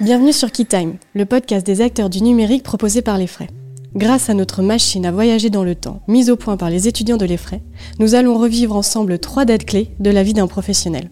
[0.00, 3.48] Bienvenue sur KeyTime, le podcast des acteurs du numérique proposé par les frais.
[3.94, 7.18] Grâce à notre machine à voyager dans le temps, mise au point par les étudiants
[7.18, 7.60] de l'EFRAY,
[7.98, 11.10] nous allons revivre ensemble trois dates clés de la vie d'un professionnel.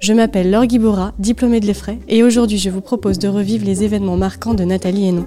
[0.00, 3.84] Je m'appelle Laure Guibora, diplômée de l'EFRAY, et aujourd'hui je vous propose de revivre les
[3.84, 5.26] événements marquants de Nathalie Hénon.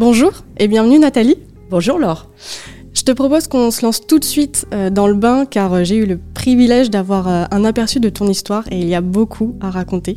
[0.00, 1.36] Bonjour et bienvenue Nathalie.
[1.68, 2.30] Bonjour Laure.
[2.94, 5.84] Je te propose qu'on se lance tout de suite euh, dans le bain car euh,
[5.84, 9.02] j'ai eu le privilège d'avoir euh, un aperçu de ton histoire et il y a
[9.02, 10.16] beaucoup à raconter,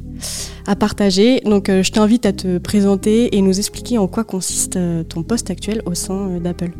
[0.67, 1.41] à partager.
[1.41, 4.79] Donc je t'invite à te présenter et nous expliquer en quoi consiste
[5.09, 6.71] ton poste actuel au sein d'Apple.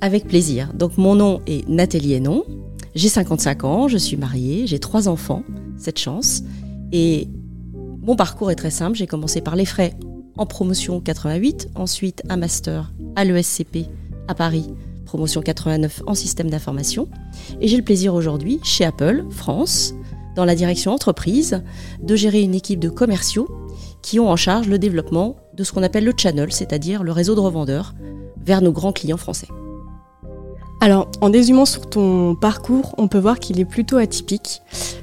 [0.00, 0.72] Avec plaisir.
[0.72, 2.42] Donc mon nom est Nathalie Hénon.
[2.94, 5.42] J'ai 55 ans, je suis mariée, j'ai trois enfants,
[5.76, 6.42] cette chance.
[6.90, 7.28] Et
[8.00, 8.96] mon parcours est très simple.
[8.96, 9.92] J'ai commencé par les frais
[10.36, 13.88] en promotion 88, ensuite un master à l'ESCP
[14.28, 14.70] à Paris,
[15.04, 17.08] promotion 89 en système d'information.
[17.60, 19.94] Et j'ai le plaisir aujourd'hui, chez Apple France,
[20.34, 21.62] dans la direction entreprise,
[22.02, 23.48] de gérer une équipe de commerciaux
[24.02, 27.34] qui ont en charge le développement de ce qu'on appelle le channel, c'est-à-dire le réseau
[27.34, 27.94] de revendeurs,
[28.44, 29.48] vers nos grands clients français.
[30.80, 34.60] Alors, en dézoomant sur ton parcours, on peut voir qu'il est plutôt atypique.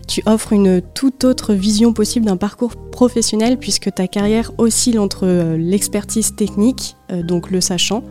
[0.08, 5.26] Tu offres une toute autre vision possible d'un parcours professionnel puisque ta carrière oscille entre
[5.26, 8.04] euh, l'expertise technique, euh, donc le sachant,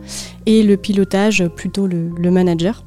[0.45, 2.83] et le pilotage, plutôt le, manager.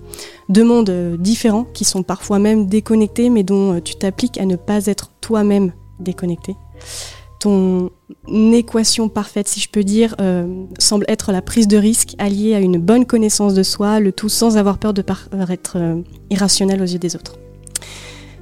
[0.50, 4.56] Deux mondes euh, différents qui sont parfois même déconnectés mais dont tu t'appliques à ne
[4.56, 6.54] pas être toi-même déconnecté
[7.38, 7.90] ton
[8.52, 12.60] équation parfaite, si je peux dire, euh, semble être la prise de risque alliée à
[12.60, 16.86] une bonne connaissance de soi, le tout sans avoir peur de paraître euh, irrationnel aux
[16.86, 17.36] yeux des autres.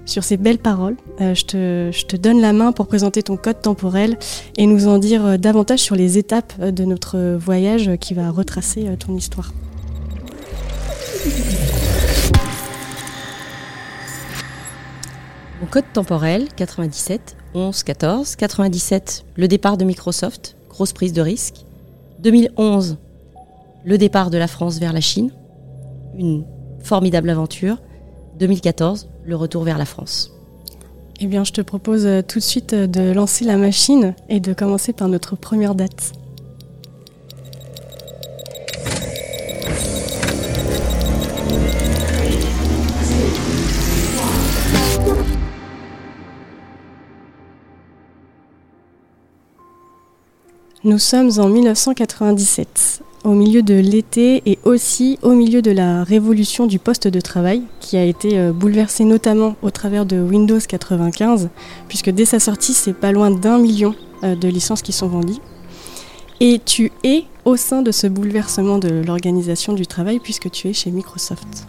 [0.06, 3.36] Sur ces belles paroles, euh, je, te, je, te, donne la main pour présenter ton
[3.36, 4.18] code temporel
[4.58, 9.16] et nous en dire davantage sur les étapes de notre voyage qui va retracer ton
[9.16, 9.52] histoire.
[15.60, 18.36] Mon code temporel, 97, 11, 14.
[18.36, 21.64] 97, le départ de Microsoft, grosse prise de risque.
[22.18, 22.98] 2011,
[23.84, 25.30] le départ de la France vers la Chine,
[26.18, 26.44] une
[26.80, 27.78] formidable aventure.
[28.38, 30.32] 2014, le retour vers la France.
[31.20, 34.40] Eh bien, je te propose euh, tout de suite euh, de lancer la machine et
[34.40, 36.12] de commencer par notre première date.
[50.86, 56.66] Nous sommes en 1997, au milieu de l'été et aussi au milieu de la révolution
[56.66, 61.48] du poste de travail, qui a été euh, bouleversée notamment au travers de Windows 95,
[61.88, 65.40] puisque dès sa sortie, c'est pas loin d'un million euh, de licences qui sont vendues.
[66.40, 70.74] Et tu es au sein de ce bouleversement de l'organisation du travail, puisque tu es
[70.74, 71.66] chez Microsoft.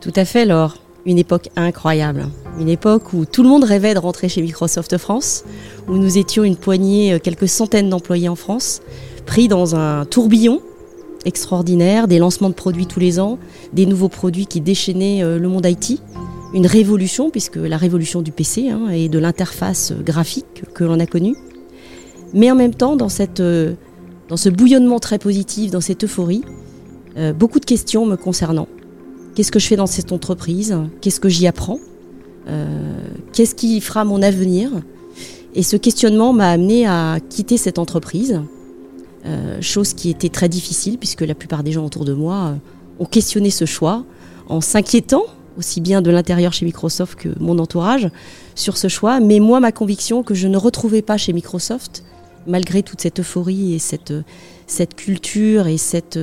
[0.00, 0.81] Tout à fait, Laure.
[1.04, 2.28] Une époque incroyable.
[2.60, 5.44] Une époque où tout le monde rêvait de rentrer chez Microsoft France,
[5.88, 8.82] où nous étions une poignée, euh, quelques centaines d'employés en France,
[9.26, 10.60] pris dans un tourbillon
[11.24, 13.38] extraordinaire, des lancements de produits tous les ans,
[13.72, 16.00] des nouveaux produits qui déchaînaient euh, le monde IT,
[16.54, 21.06] une révolution, puisque la révolution du PC hein, et de l'interface graphique que l'on a
[21.06, 21.34] connue.
[22.32, 23.74] Mais en même temps, dans, cette, euh,
[24.28, 26.42] dans ce bouillonnement très positif, dans cette euphorie,
[27.38, 28.68] beaucoup de questions me concernant.
[29.34, 30.76] Qu'est-ce que je fais dans cette entreprise?
[31.00, 31.80] Qu'est-ce que j'y apprends?
[33.32, 34.70] Qu'est-ce qui fera mon avenir?
[35.54, 38.40] Et ce questionnement m'a amené à quitter cette entreprise,
[39.24, 42.54] euh, chose qui était très difficile puisque la plupart des gens autour de moi euh,
[42.98, 44.04] ont questionné ce choix
[44.48, 45.22] en s'inquiétant
[45.56, 48.08] aussi bien de l'intérieur chez Microsoft que mon entourage
[48.54, 49.20] sur ce choix.
[49.20, 52.02] Mais moi, ma conviction que je ne retrouvais pas chez Microsoft,
[52.46, 54.14] malgré toute cette euphorie et cette,
[54.66, 56.18] cette culture et cette,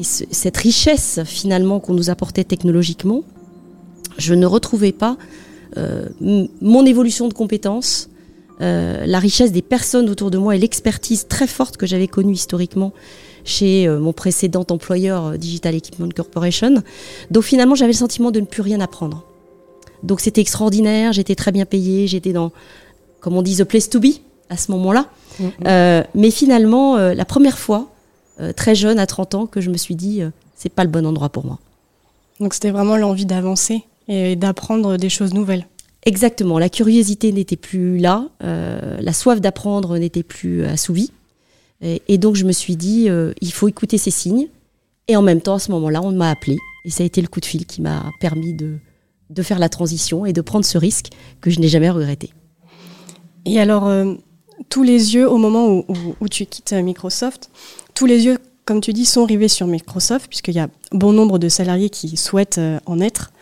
[0.00, 3.22] et cette richesse finalement qu'on nous apportait technologiquement,
[4.16, 5.18] je ne retrouvais pas
[5.76, 6.08] euh,
[6.60, 8.08] mon évolution de compétences,
[8.60, 12.32] euh, la richesse des personnes autour de moi et l'expertise très forte que j'avais connue
[12.32, 12.92] historiquement
[13.44, 16.82] chez euh, mon précédent employeur Digital Equipment Corporation.
[17.30, 19.24] Donc finalement, j'avais le sentiment de ne plus rien apprendre.
[20.02, 22.52] Donc c'était extraordinaire, j'étais très bien payée, j'étais dans,
[23.20, 25.10] comme on dit, the place to be à ce moment-là.
[25.40, 26.04] Mm-hmm.
[26.14, 27.88] mais finalement, la première fois,
[28.56, 30.22] très jeune, à 30 ans, que je me suis dit,
[30.56, 31.58] c'est pas le bon endroit pour moi.
[32.40, 35.66] Donc c'était vraiment l'envie d'avancer et d'apprendre des choses nouvelles.
[36.04, 41.12] Exactement, la curiosité n'était plus là, euh, la soif d'apprendre n'était plus assouvie.
[41.82, 44.48] Et, donc je me suis dit, euh, il faut écouter ces signes.
[45.08, 46.58] Et en même temps, à ce moment-là, on m'a appelé.
[46.84, 48.78] Et ça a été le coup de fil qui m'a permis de,
[49.42, 51.08] faire la transition et de prendre ce risque
[51.40, 52.30] que je n'ai jamais regretté.
[53.46, 54.14] Et alors, euh,
[54.68, 55.84] tous les yeux, au moment où,
[56.20, 57.50] où, tu quittes Microsoft,
[57.94, 61.38] tous les yeux, comme tu dis, sont rivés sur Microsoft, puisqu'il y a bon nombre
[61.38, 63.32] de salariés qui souhaitent en être.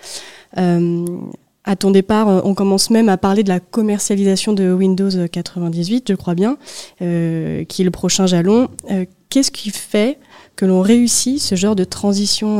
[1.68, 6.14] À ton départ, on commence même à parler de la commercialisation de Windows 98, je
[6.14, 6.56] crois bien,
[7.02, 8.70] euh, qui est le prochain jalon.
[8.90, 10.18] Euh, qu'est-ce qui fait
[10.56, 12.56] que l'on réussit euh, ce genre de transition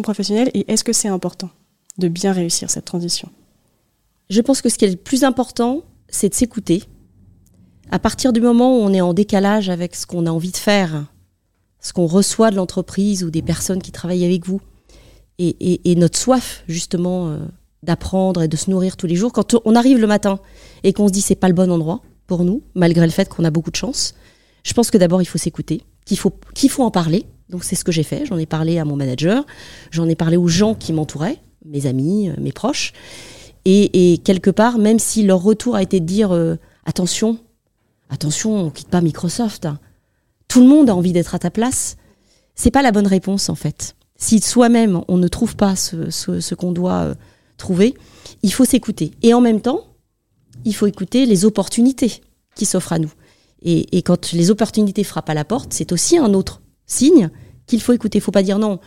[0.00, 1.50] professionnelle et est-ce que c'est important
[1.98, 3.28] de bien réussir cette transition?
[4.30, 6.84] Je pense que ce qui est le plus important, c'est de s'écouter.
[7.92, 10.56] À partir du moment où on est en décalage avec ce qu'on a envie de
[10.56, 11.04] faire,
[11.78, 14.62] ce qu'on reçoit de l'entreprise ou des personnes qui travaillent avec vous,
[15.38, 17.38] et, notre soif justement euh,
[17.82, 19.30] d'apprendre et de se nourrir tous les jours.
[19.30, 20.38] Quand on arrive le matin
[20.84, 23.44] et qu'on se dit c'est pas le bon endroit pour nous, malgré le fait qu'on
[23.44, 24.14] a beaucoup de chance,
[24.62, 27.26] je pense que d'abord il faut s'écouter, qu'il faut qu'il faut en parler.
[27.50, 28.24] Donc c'est ce que j'ai fait.
[28.24, 29.44] J'en ai parlé à mon manager,
[29.90, 32.94] j'en ai parlé aux gens qui m'entouraient, mes amis, euh, mes proches.
[33.66, 37.38] Et, quelque part, même si leur retour a été de dire euh, attention,
[38.12, 39.66] attention, on quitte pas Microsoft.
[39.66, 39.80] Hein.
[40.46, 41.96] Tout le monde a envie d'être à ta place.
[42.54, 46.72] C'est pas la bonne réponse en fait si soi-même on ne trouve pas ce, qu'on
[46.72, 47.14] doit euh,
[47.56, 47.94] trouver,
[48.42, 49.10] il faut s'écouter.
[49.22, 49.84] Et en même temps,
[50.64, 52.20] il faut écouter les opportunités
[52.54, 53.12] qui s'offrent à nous.
[53.64, 57.30] Et, quand les opportunités frappent à la porte, c'est aussi un autre signe
[57.66, 58.18] qu'il faut écouter.
[58.18, 58.80] Il ne faut pas dire non,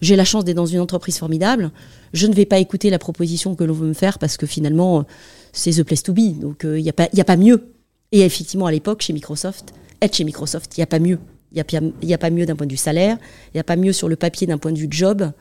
[0.00, 1.70] j'ai la chance d'être dans une entreprise formidable,
[2.12, 5.04] je ne vais pas écouter la proposition que l'on veut me faire parce que finalement,
[5.52, 6.38] c'est the place to be.
[6.38, 7.71] Donc, euh, il n'y a pas mieux.
[8.12, 11.18] Et effectivement, à l'époque, chez Microsoft, être chez Microsoft, il n'y a pas mieux.
[11.52, 11.62] Il
[12.02, 13.18] n'y a, pas mieux d'un point de vue salaire,
[13.48, 15.32] il n'y a pas mieux sur le papier d'un point de vue job,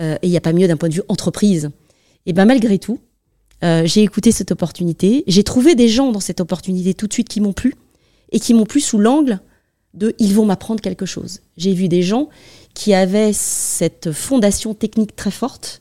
[0.00, 1.70] euh, et il n'y a pas mieux d'un point de vue entreprise.
[2.24, 2.98] Et bien malgré tout,
[3.62, 7.28] euh, j'ai écouté cette opportunité, j'ai trouvé des gens dans cette opportunité tout de suite
[7.28, 7.74] qui m'ont plu,
[8.32, 9.40] et qui m'ont plu sous l'angle
[9.92, 11.40] de ils vont m'apprendre quelque chose.
[11.58, 12.30] J'ai vu des gens
[12.72, 15.80] qui avaient cette fondation technique très forte,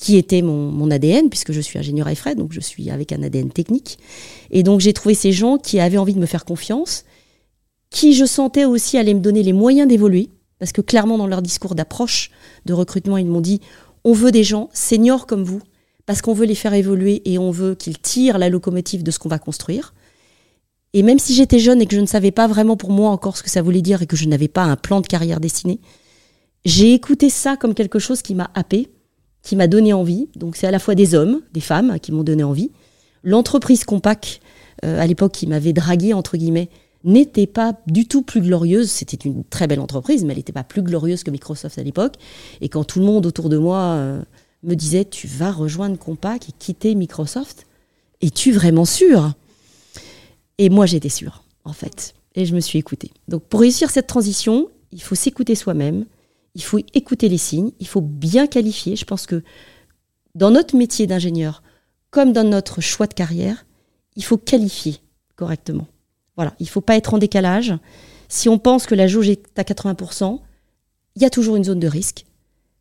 [0.00, 3.50] qui était mon, ADN, puisque je suis ingénieur à donc je suis avec un ADN
[3.50, 3.98] technique.
[4.50, 7.04] Et donc j'ai trouvé ces gens qui avaient envie de me faire confiance,
[7.90, 11.42] qui je sentais aussi allait me donner les moyens d'évoluer, parce que clairement dans leur
[11.42, 12.30] discours d'approche
[12.64, 13.60] de recrutement, ils m'ont dit,
[14.02, 15.60] on veut des gens seniors comme vous,
[16.06, 19.18] parce qu'on veut les faire évoluer et on veut qu'ils tirent la locomotive de ce
[19.18, 19.92] qu'on va construire.
[20.94, 23.36] Et même si j'étais jeune et que je ne savais pas vraiment pour moi encore
[23.36, 25.78] ce que ça voulait dire et que je n'avais pas un plan de carrière dessiné,
[26.64, 28.88] j'ai écouté ça comme quelque chose qui m'a happé,
[29.42, 30.28] qui m'a donné envie.
[30.36, 32.70] Donc c'est à la fois des hommes, des femmes qui m'ont donné envie.
[33.22, 34.40] L'entreprise Compact,
[34.84, 36.68] euh, à l'époque, qui m'avait dragué, entre guillemets,
[37.04, 38.90] n'était pas du tout plus glorieuse.
[38.90, 42.14] C'était une très belle entreprise, mais elle n'était pas plus glorieuse que Microsoft à l'époque.
[42.60, 44.22] Et quand tout le monde autour de moi euh,
[44.62, 47.66] me disait Tu vas rejoindre Compaq et quitter Microsoft,
[48.20, 49.32] es-tu vraiment sûr?
[50.58, 52.14] Et moi, j'étais sûre, en fait.
[52.34, 53.10] Et je me suis écoutée.
[53.28, 56.04] Donc, pour réussir cette transition, il faut s'écouter soi-même,
[56.54, 58.96] il faut écouter les signes, il faut bien qualifier.
[58.96, 59.42] Je pense que
[60.34, 61.62] dans notre métier d'ingénieur,
[62.10, 63.66] comme dans notre choix de carrière,
[64.16, 64.96] il faut qualifier
[65.36, 65.86] correctement.
[66.36, 67.74] Voilà, il ne faut pas être en décalage.
[68.28, 70.40] Si on pense que la jauge est à 80%,
[71.16, 72.26] il y a toujours une zone de risque.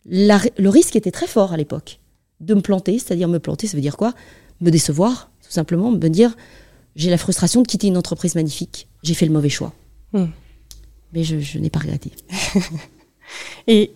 [0.06, 2.00] le risque était très fort à l'époque
[2.40, 4.14] de me planter, c'est-à-dire me planter, ça veut dire quoi?
[4.62, 6.36] Me décevoir, tout simplement, me dire
[6.96, 9.74] j'ai la frustration de quitter une entreprise magnifique, j'ai fait le mauvais choix.
[10.14, 10.28] Hmm.
[11.14, 12.12] Mais je, je n'ai pas regretté.
[13.68, 13.92] Et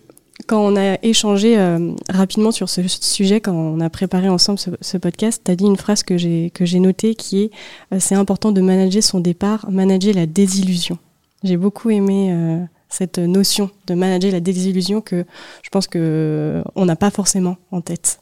[0.46, 4.96] quand on a échangé euh, rapidement sur ce sujet, quand on a préparé ensemble ce,
[4.96, 7.50] podcast, tu as dit une phrase que j'ai notée qui est
[7.92, 10.98] euh, c'est important de manager son départ, manager la désillusion.
[11.42, 15.24] J'ai beaucoup aimé euh, cette notion de manager la désillusion que
[15.62, 18.20] je pense que on n'a pas forcément en tête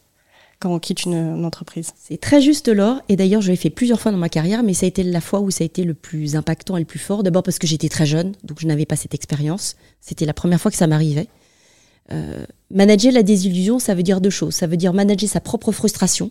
[0.62, 1.92] quand on quitte une, entreprise.
[1.97, 3.02] C'est très juste, Laure.
[3.09, 5.21] Et d'ailleurs, je l'ai fait plusieurs fois dans ma carrière, mais ça a été la
[5.21, 7.25] fois où ça a été le plus impactant et le plus fort.
[7.25, 9.76] D'abord parce que j'étais très jeune, donc je n'avais pas cette expérience.
[10.00, 11.26] C'était la première fois que ça m'arrivait.
[12.12, 14.54] Euh, manager la désillusion, ça veut dire deux choses.
[14.54, 16.31] Ça veut dire manager sa propre frustration.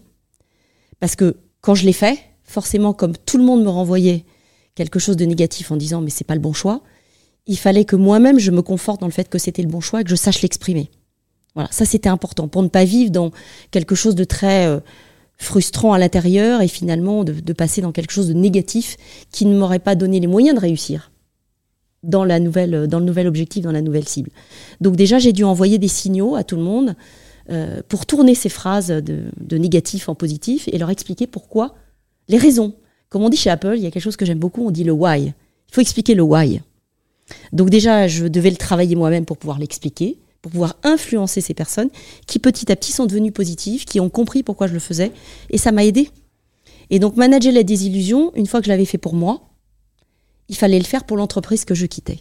[1.02, 4.24] Parce que quand je l'ai fait, forcément, comme tout le monde me renvoyait
[4.76, 6.82] quelque chose de négatif en disant mais c'est pas le bon choix,
[7.48, 10.02] il fallait que moi-même je me conforte dans le fait que c'était le bon choix
[10.02, 10.90] et que je sache l'exprimer.
[11.56, 13.32] Voilà, ça c'était important pour ne pas vivre dans
[13.72, 14.80] quelque chose de très euh,
[15.42, 18.96] frustrant à l'intérieur et finalement de, passer dans quelque chose de négatif
[19.32, 21.12] qui ne m'aurait pas donné les moyens de réussir
[22.04, 24.30] dans, la nouvelle, dans le nouvel objectif, dans la nouvelle cible.
[24.80, 26.96] Donc déjà, j'ai dû envoyer des signaux à tout le monde
[27.50, 31.76] euh, pour tourner ces phrases de, négatif en positif et leur expliquer pourquoi,
[32.30, 32.76] les raisons.
[33.10, 34.84] Comme on dit chez Apple, il y a quelque chose que j'aime beaucoup, on dit
[34.84, 35.26] le why.
[35.26, 36.62] Il faut expliquer le why.
[37.52, 41.90] Donc déjà, je devais le travailler moi-même pour pouvoir l'expliquer, pour pouvoir influencer ces personnes
[42.28, 45.12] qui petit à petit sont devenues positives, qui ont compris pourquoi je le faisais,
[45.50, 46.10] et ça m'a aidé.
[46.90, 49.42] Et donc manager la désillusion, une fois que je l'avais fait pour moi,
[50.50, 52.20] il fallait le faire pour l'entreprise que je quittais.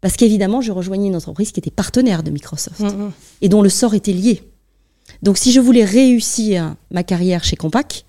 [0.00, 3.12] Parce qu'évidemment, je rejoignais une entreprise qui était partenaire de Microsoft mm, mm.
[3.42, 4.42] et dont le sort était lié.
[5.22, 8.04] Donc si je voulais réussir ma carrière chez Compaq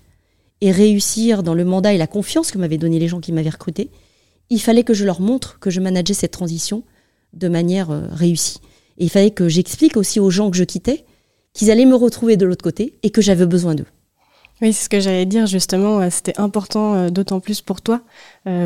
[0.60, 3.50] et réussir dans le mandat et la confiance que m'avaient donné les gens qui m'avaient
[3.50, 3.90] recruté,
[4.50, 6.84] il fallait que je leur montre que je manageais cette transition
[7.32, 8.60] de manière euh, réussie.
[8.98, 11.04] Et il fallait que j'explique aussi aux gens que je quittais
[11.52, 13.86] qu'ils allaient me retrouver de l'autre côté et que j'avais besoin d'eux.
[14.62, 16.00] Oui, c'est ce que j'allais dire justement.
[16.00, 18.00] Euh, c'était important euh, d'autant plus pour toi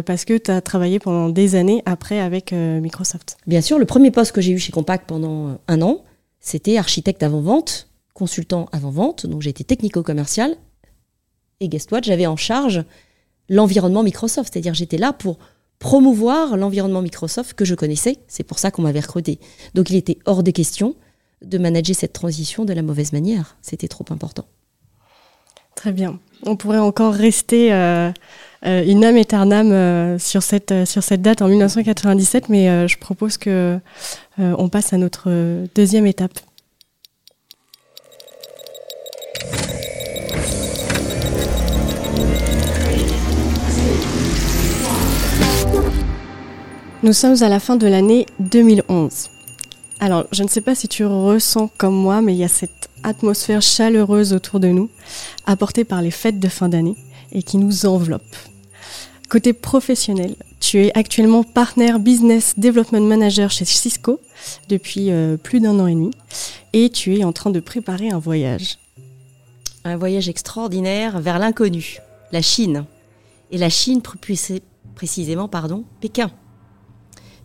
[0.04, 3.38] parce que tu as travaillé pendant des années après avec Microsoft.
[3.46, 6.04] Bien sûr, le premier poste que j'ai eu chez Compaq pendant un an,
[6.38, 9.26] c'était architecte avant-vente, consultant avant-vente.
[9.26, 10.56] Donc j'ai été technico-commercial.
[11.60, 12.84] Et guess what, j'avais en charge
[13.48, 14.52] l'environnement Microsoft.
[14.52, 15.38] C'est-à-dire j'étais là pour
[15.80, 18.18] promouvoir l'environnement Microsoft que je connaissais.
[18.28, 19.40] C'est pour ça qu'on m'avait recruté.
[19.74, 20.94] Donc il était hors de question
[21.42, 23.56] de manager cette transition de la mauvaise manière.
[23.62, 24.44] C'était trop important.
[25.74, 26.20] Très bien.
[26.44, 28.12] On pourrait encore rester euh,
[28.66, 33.38] euh, une âme éternelle euh, sur, cette, sur cette date en 1997, mais je propose
[33.38, 33.80] que
[34.38, 35.30] on passe à notre
[35.74, 36.38] deuxième étape.
[47.02, 49.30] Nous sommes à la fin de l'année 2011.
[50.00, 52.90] Alors, je ne sais pas si tu ressens comme moi, mais il y a cette
[53.02, 54.90] atmosphère chaleureuse autour de nous,
[55.46, 56.96] apportée par les fêtes de fin d'année,
[57.32, 58.36] et qui nous enveloppe.
[59.30, 64.20] Côté professionnel, tu es actuellement partenaire Business Development Manager chez Cisco
[64.68, 66.10] depuis euh, plus d'un an et demi,
[66.74, 68.78] et tu es en train de préparer un voyage.
[69.84, 71.96] Un voyage extraordinaire vers l'inconnu,
[72.30, 72.84] la Chine.
[73.50, 74.02] Et la Chine,
[74.94, 76.30] précisément, pardon, Pékin.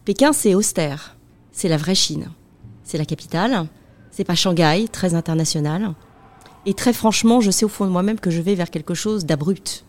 [0.06, 1.16] Pékin, c'est austère.
[1.52, 2.30] C'est la vraie Chine.
[2.84, 3.66] C'est la capitale.
[4.12, 5.96] C'est pas Shanghai, très international.
[6.68, 9.26] Et très franchement, je sais au fond de moi-même que je vais vers quelque chose
[9.26, 9.84] d'abrupt.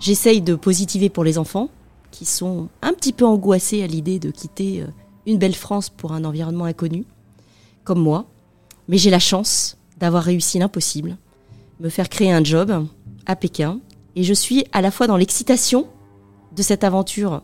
[0.00, 1.70] J'essaye de positiver pour les enfants,
[2.10, 4.86] qui sont un petit peu angoissés à l'idée de quitter euh,
[5.26, 7.04] une belle France pour un environnement inconnu,
[7.84, 8.26] comme moi.
[8.86, 11.16] Mais j'ai la chance d'avoir réussi l'impossible,
[11.80, 12.86] me faire créer un job
[13.24, 13.80] à Pékin,
[14.14, 15.86] et je suis à la fois dans l'excitation
[16.54, 17.42] de cette aventure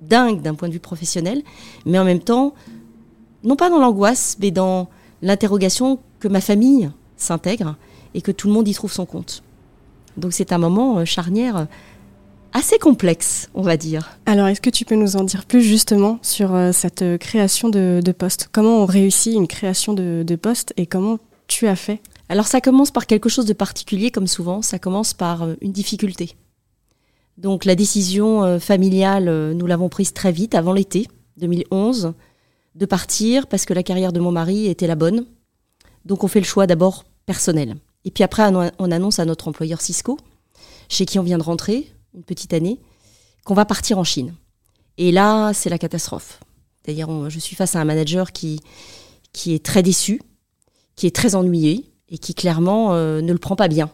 [0.00, 1.42] dingue d'un point de vue professionnel,
[1.86, 2.54] mais en même temps,
[3.44, 4.88] non pas dans l'angoisse, mais dans
[5.22, 7.76] l'interrogation que ma famille s'intègre
[8.14, 9.42] et que tout le monde y trouve son compte.
[10.16, 11.64] Donc c'est un moment euh, charnière euh,
[12.52, 14.18] assez complexe, on va dire.
[14.26, 18.02] Alors, est-ce que tu peux nous en dire plus justement sur euh, cette création de,
[18.16, 18.48] poste?
[18.50, 22.00] Comment on réussit une création de, de poste et comment tu as fait?
[22.28, 26.36] Alors, ça commence par quelque chose de particulier, comme souvent, ça commence par une difficulté.
[27.40, 32.12] Donc la décision euh, familiale, euh, nous l'avons prise très vite, avant l'été 2011,
[32.74, 35.24] de partir parce que la carrière de mon mari était la bonne.
[36.04, 37.76] Donc on fait le choix d'abord personnel.
[38.04, 38.42] Et puis après,
[38.78, 40.18] on annonce à notre employeur Cisco,
[40.90, 42.78] chez qui on vient de rentrer, une petite année,
[43.44, 44.34] qu'on va partir en Chine.
[44.98, 46.40] Et là, c'est la catastrophe.
[46.86, 48.60] D'ailleurs, je suis face à un manager qui,
[49.32, 50.20] qui est très déçu,
[50.94, 53.90] qui est très ennuyé et qui clairement euh, ne le prend pas bien.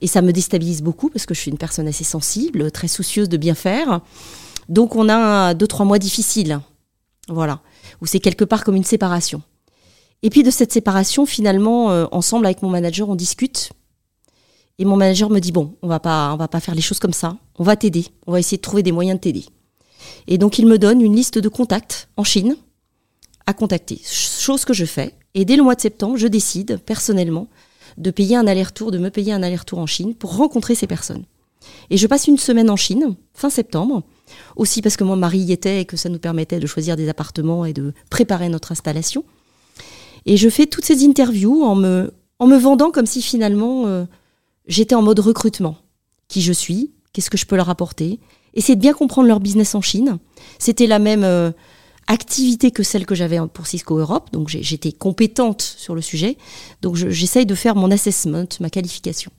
[0.00, 3.28] Et ça me déstabilise beaucoup parce que je suis une personne assez sensible, très soucieuse
[3.28, 4.00] de bien faire.
[4.68, 6.60] Donc on a deux, trois mois difficiles.
[7.28, 7.60] Voilà.
[8.00, 9.42] Où c'est quelque part comme une séparation.
[10.22, 13.70] Et puis de cette séparation, finalement, euh, ensemble avec mon manager, on discute.
[14.78, 16.98] Et mon manager me dit bon, on va pas, on va pas faire les choses
[16.98, 17.36] comme ça.
[17.58, 18.06] On va t'aider.
[18.26, 19.44] On va essayer de trouver des moyens de t'aider.
[20.26, 22.56] Et donc il me donne une liste de contacts en Chine
[23.46, 24.00] à contacter.
[24.04, 25.14] Chose que je fais.
[25.34, 27.48] Et dès le mois de septembre, je décide personnellement
[27.96, 31.24] de payer un aller-retour, de me payer un aller-retour en Chine pour rencontrer ces personnes.
[31.90, 34.02] Et je passe une semaine en Chine, fin septembre,
[34.56, 37.08] aussi parce que mon mari y était et que ça nous permettait de choisir des
[37.08, 39.24] appartements et de préparer notre installation.
[40.26, 44.04] Et je fais toutes ces interviews en me, en me vendant comme si finalement euh,
[44.66, 45.76] j'étais en mode recrutement.
[46.28, 48.20] Qui je suis, qu'est-ce que je peux leur apporter,
[48.54, 50.18] essayer de bien comprendre leur business en Chine.
[50.58, 51.52] C'était la même euh,
[52.08, 56.36] activité que celle que j'avais pour Cisco Europe, donc j'étais compétente sur le sujet,
[56.82, 59.30] donc j'essaye de faire mon assessment, ma qualification.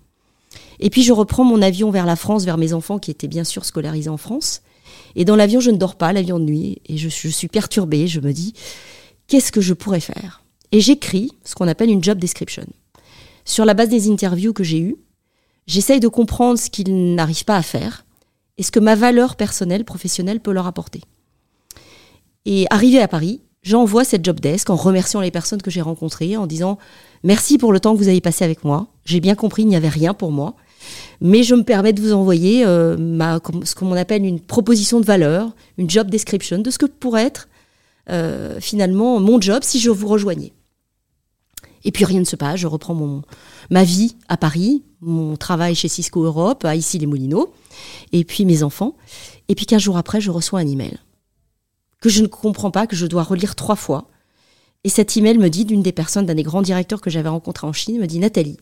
[0.79, 3.43] Et puis je reprends mon avion vers la France, vers mes enfants qui étaient bien
[3.43, 4.61] sûr scolarisés en France.
[5.15, 8.19] Et dans l'avion, je ne dors pas, l'avion de nuit, et je, suis perturbée, je
[8.19, 8.53] me dis,
[9.27, 10.43] qu'est-ce que je pourrais faire?
[10.71, 12.65] Et j'écris ce qu'on appelle une job description.
[13.45, 14.97] Sur la base des interviews que j'ai eues,
[15.65, 18.05] j'essaye de comprendre ce qu'ils n'arrivent pas à faire
[18.57, 21.01] et ce que ma valeur personnelle, professionnelle peut leur apporter.
[22.46, 26.38] Et arrivé à Paris, j'envoie cette job desk en remerciant les personnes que j'ai rencontrées,
[26.38, 26.77] en disant
[27.24, 28.88] merci pour le temps que vous avez passé avec moi.
[29.05, 30.55] J'ai bien compris, il n'y avait rien pour moi.
[31.22, 35.05] Mais je me permets de vous envoyer euh, ma, ce qu'on appelle une proposition de
[35.05, 37.50] valeur, une job description de ce que pourrait être
[38.10, 40.53] euh, finalement mon job si je vous rejoignais.
[41.84, 43.22] Et puis rien ne se passe, je reprends mon,
[43.69, 47.53] ma vie à Paris, mon travail chez Cisco Europe, à ici les Moulineaux,
[48.12, 48.96] et puis mes enfants.
[49.48, 50.98] Et puis quinze jours après, je reçois un email
[52.00, 54.08] que je ne comprends pas, que je dois relire trois fois.
[54.84, 57.68] Et cet email me dit d'une des personnes, d'un des grands directeurs que j'avais rencontré
[57.68, 58.58] en Chine, me dit Nathalie,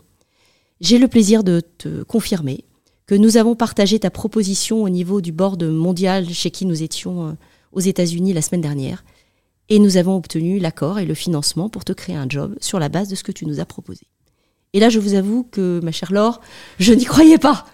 [0.81, 2.65] j'ai le plaisir de te confirmer
[3.05, 7.27] que nous avons partagé ta proposition au niveau du board mondial chez qui nous étions
[7.27, 7.31] euh,
[7.71, 9.05] aux États-Unis la semaine dernière.
[9.69, 12.89] Et nous avons obtenu l'accord et le financement pour te créer un job sur la
[12.89, 14.07] base de ce que tu nous as proposé.
[14.73, 16.41] Et là, je vous avoue que, ma chère Laure,
[16.79, 17.65] je n'y croyais pas.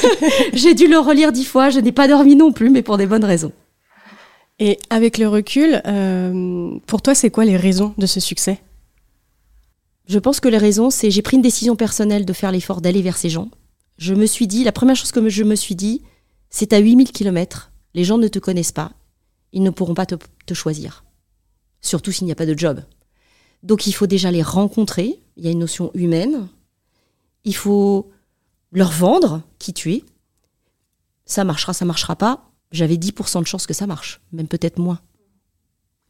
[0.54, 3.06] J'ai dû le relire dix fois, je n'ai pas dormi non plus, mais pour des
[3.06, 3.52] bonnes raisons.
[4.58, 8.60] Et avec le recul, euh, pour toi, c'est quoi les raisons de ce succès?
[10.06, 13.02] Je pense que les raisons, c'est j'ai pris une décision personnelle de faire l'effort d'aller
[13.02, 13.50] vers ces gens.
[13.98, 16.02] Je me suis dit, la première chose que je me suis dit,
[16.50, 18.92] c'est à 8000 km, les gens ne te connaissent pas,
[19.52, 20.14] ils ne pourront pas te,
[20.46, 21.04] te choisir.
[21.80, 22.82] Surtout s'il n'y a pas de job.
[23.62, 26.48] Donc il faut déjà les rencontrer, il y a une notion humaine,
[27.44, 28.10] il faut
[28.72, 30.04] leur vendre qui tu es.
[31.26, 32.47] Ça marchera, ça marchera pas.
[32.70, 35.00] J'avais 10% de chance que ça marche, même peut-être moins.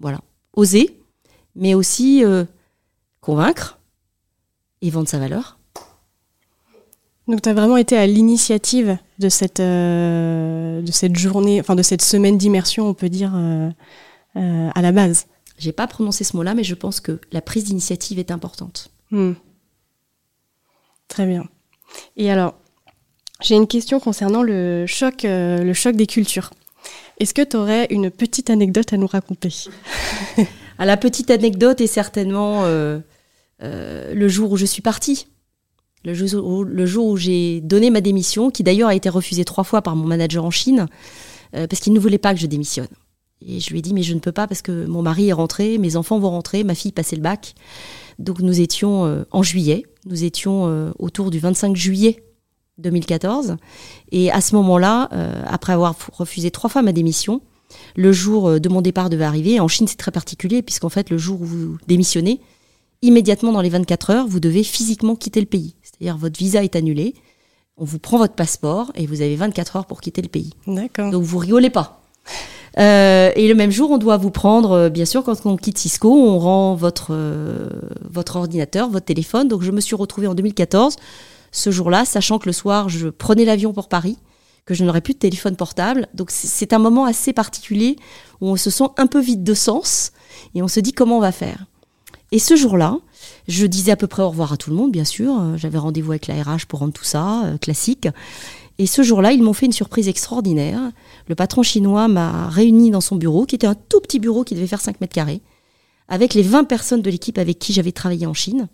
[0.00, 0.20] Voilà.
[0.54, 1.00] Oser,
[1.54, 2.44] mais aussi euh,
[3.20, 3.78] convaincre
[4.80, 5.58] et vendre sa valeur.
[7.28, 11.82] Donc tu as vraiment été à l'initiative de cette, euh, de cette journée, enfin de
[11.82, 13.70] cette semaine d'immersion, on peut dire, euh,
[14.34, 15.26] à la base.
[15.58, 18.90] J'ai pas prononcé ce mot-là, mais je pense que la prise d'initiative est importante.
[19.10, 19.32] Hmm.
[21.08, 21.44] Très bien.
[22.16, 22.54] Et alors,
[23.40, 26.50] j'ai une question concernant le choc, euh, le choc des cultures.
[27.20, 29.54] Est-ce que tu aurais une petite anecdote à nous raconter?
[30.38, 30.42] À
[30.82, 32.98] ah, La petite anecdote est certainement euh,
[33.62, 35.28] euh, le jour où je suis partie.
[36.04, 39.96] Le jour, où, j'ai donné ma démission, qui d'ailleurs a été refusée trois fois par
[39.96, 40.86] mon manager en Chine,
[41.52, 42.86] parce qu'il ne voulait pas que je démissionne.
[43.44, 45.32] Et je lui ai dit, mais je ne peux pas parce que mon mari est
[45.32, 47.54] rentré, mes enfants vont rentrer, ma fille passait le bac.
[48.20, 52.22] Donc nous étions en juillet, nous étions autour du 25 juillet
[52.78, 53.56] 2014.
[54.12, 57.40] Et à ce moment-là, euh, après avoir refusé trois fois ma démission,
[57.96, 59.60] le jour de mon départ devait arriver.
[59.60, 62.40] En Chine, c'est très particulier, puisqu'en fait, le jour où vous démissionnez,
[63.02, 65.74] immédiatement dans les 24 heures, vous devez physiquement quitter le pays.
[65.82, 67.14] C'est-à-dire votre visa est annulé,
[67.76, 70.50] on vous prend votre passeport et vous avez 24 heures pour quitter le pays.
[70.66, 71.10] D'accord.
[71.10, 72.02] Donc vous rigolez pas.
[72.78, 75.78] Euh, et le même jour, on doit vous prendre, euh, bien sûr, quand on quitte
[75.78, 77.68] Cisco, on rend votre, euh,
[78.08, 79.48] votre ordinateur, votre téléphone.
[79.48, 80.96] Donc je me suis retrouvée en 2014,
[81.52, 84.18] ce jour-là, sachant que le soir, je prenais l'avion pour Paris,
[84.64, 86.08] que je n'aurais plus de téléphone portable.
[86.14, 87.96] Donc c'est un moment assez particulier
[88.40, 90.12] où on se sent un peu vide de sens
[90.54, 91.66] et on se dit comment on va faire.
[92.30, 92.98] Et ce jour-là,
[93.48, 95.56] je disais à peu près au revoir à tout le monde, bien sûr.
[95.56, 98.08] J'avais rendez-vous avec la RH pour rendre tout ça, classique.
[98.76, 100.80] Et ce jour-là, ils m'ont fait une surprise extraordinaire.
[101.26, 104.54] Le patron chinois m'a réuni dans son bureau, qui était un tout petit bureau qui
[104.54, 105.40] devait faire 5 mètres carrés,
[106.06, 108.68] avec les 20 personnes de l'équipe avec qui j'avais travaillé en Chine.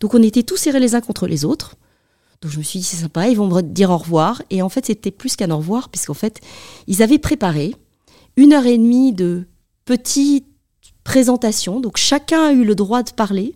[0.00, 1.76] Donc on était tous serrés les uns contre les autres.
[2.42, 4.42] Donc je me suis dit, c'est sympa, ils vont me dire au revoir.
[4.50, 6.40] Et en fait, c'était plus qu'un au revoir, puisqu'en fait,
[6.88, 7.74] ils avaient préparé
[8.36, 9.46] une heure et demie de
[9.84, 10.46] petites
[11.04, 11.80] présentations.
[11.80, 13.54] Donc chacun a eu le droit de parler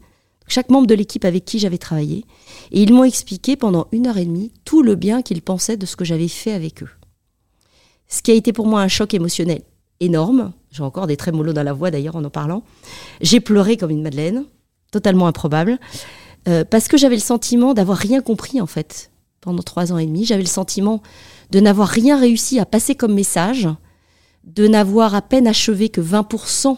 [0.48, 2.24] chaque membre de l'équipe avec qui j'avais travaillé,
[2.70, 5.86] et ils m'ont expliqué pendant une heure et demie tout le bien qu'ils pensaient de
[5.86, 6.90] ce que j'avais fait avec eux.
[8.06, 9.62] Ce qui a été pour moi un choc émotionnel
[9.98, 12.62] énorme, j'ai encore des trémolos dans la voix d'ailleurs en en parlant,
[13.20, 14.44] j'ai pleuré comme une madeleine,
[14.92, 15.80] totalement improbable,
[16.48, 20.06] euh, parce que j'avais le sentiment d'avoir rien compris en fait pendant trois ans et
[20.06, 21.02] demi, j'avais le sentiment
[21.50, 23.68] de n'avoir rien réussi à passer comme message,
[24.44, 26.76] de n'avoir à peine achevé que 20%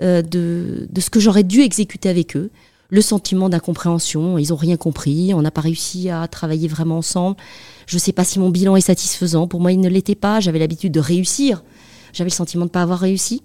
[0.00, 2.50] euh, de, de ce que j'aurais dû exécuter avec eux,
[2.88, 7.36] le sentiment d'incompréhension, ils n'ont rien compris, on n'a pas réussi à travailler vraiment ensemble.
[7.86, 10.40] Je ne sais pas si mon bilan est satisfaisant, pour moi il ne l'était pas,
[10.40, 11.64] j'avais l'habitude de réussir,
[12.12, 13.42] j'avais le sentiment de ne pas avoir réussi.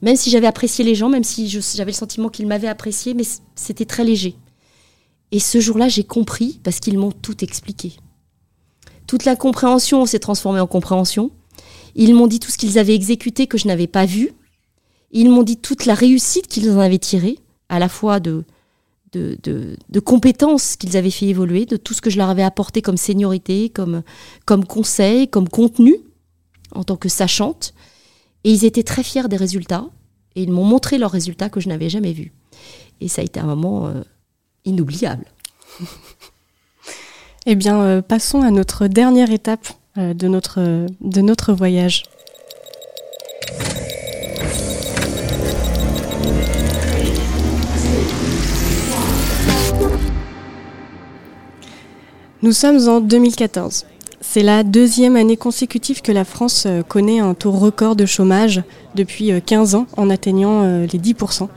[0.00, 3.24] Même si j'avais apprécié les gens, même si j'avais le sentiment qu'ils m'avaient apprécié, mais
[3.56, 4.36] c'était très léger.
[5.32, 7.94] Et ce jour-là, j'ai compris parce qu'ils m'ont tout expliqué.
[9.06, 11.30] Toute la compréhension s'est transformée en compréhension.
[11.94, 14.32] Ils m'ont dit tout ce qu'ils avaient exécuté que je n'avais pas vu.
[15.10, 17.38] Ils m'ont dit toute la réussite qu'ils en avaient tirée,
[17.68, 18.44] à la fois de,
[19.12, 22.96] de, compétences qu'ils avaient fait évoluer, de tout ce que je leur avais apporté comme
[22.96, 24.02] seniorité, comme,
[24.44, 25.96] comme conseil, comme contenu
[26.74, 27.74] en tant que sachante.
[28.44, 29.86] Et ils étaient très fiers des résultats
[30.36, 32.32] et ils m'ont montré leurs résultats que je n'avais jamais vus.
[33.00, 34.02] Et ça a été un moment euh,
[34.68, 35.24] inoubliable.
[37.46, 42.04] eh bien, euh, passons à notre dernière étape euh, de, notre, de notre voyage.
[52.40, 53.84] Nous sommes en 2014.
[54.20, 58.62] C'est la deuxième année consécutive que la France euh, connaît un taux record de chômage
[58.94, 61.48] depuis 15 euh, ans en atteignant euh, les 10%.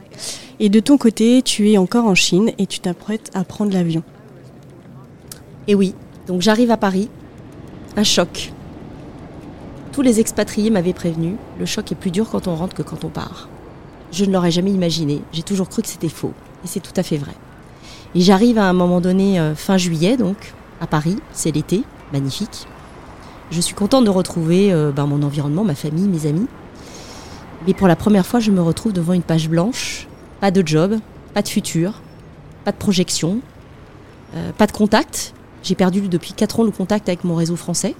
[0.63, 4.03] Et de ton côté, tu es encore en Chine et tu t'apprêtes à prendre l'avion.
[5.67, 5.95] Et oui,
[6.27, 7.09] donc j'arrive à Paris.
[7.97, 8.53] Un choc.
[9.91, 13.03] Tous les expatriés m'avaient prévenu, le choc est plus dur quand on rentre que quand
[13.03, 13.49] on part.
[14.11, 16.33] Je ne l'aurais jamais imaginé, j'ai toujours cru que c'était faux.
[16.63, 17.33] Et c'est tout à fait vrai.
[18.13, 21.81] Et j'arrive à un moment donné, euh, fin juillet, donc, à Paris, c'est l'été,
[22.13, 22.67] magnifique.
[23.49, 26.47] Je suis contente de retrouver euh, ben, mon environnement, ma famille, mes amis.
[27.65, 30.07] Mais pour la première fois, je me retrouve devant une page blanche,
[30.41, 30.99] pas de job,
[31.33, 32.01] pas de futur,
[32.65, 33.39] pas de projection,
[34.35, 35.33] euh, pas de contact.
[35.63, 37.95] J'ai perdu depuis 4 ans le contact avec mon réseau français.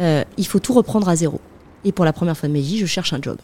[0.00, 1.40] il faut tout reprendre à zéro.
[1.84, 3.38] Et pour la première fois de ma vie, je cherche un job.